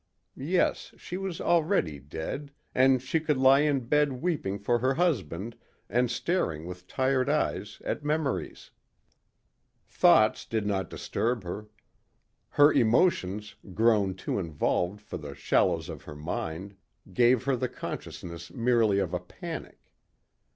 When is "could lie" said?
3.19-3.59